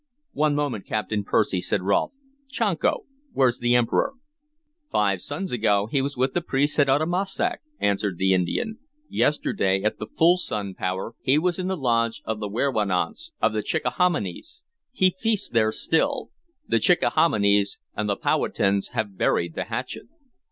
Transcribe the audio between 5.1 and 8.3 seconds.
suns ago he was with the priests at Uttamussac," answered